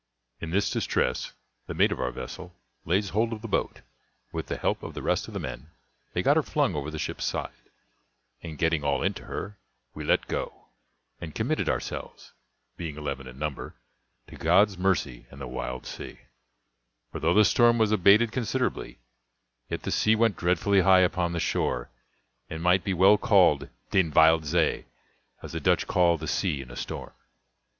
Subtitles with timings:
[0.39, 1.33] In this distress,
[1.67, 2.55] the mate of our vessel
[2.85, 5.69] lays hold of the boat, and with the help of the rest of the men,
[6.13, 7.53] they got her flung over the ship's side;
[8.41, 9.59] and getting all into her,
[9.93, 10.69] we let go,
[11.19, 12.33] and committed ourselves,
[12.77, 13.75] being eleven in number,
[14.25, 16.21] to God's mercy and the wild sea:
[17.11, 18.97] for though the storm was abated considerably,
[19.69, 21.91] yet the sea went dreadfully high upon the shore,
[22.49, 24.85] and might be well called den wild zee,
[25.43, 27.13] as the Dutch call the sea in a storm.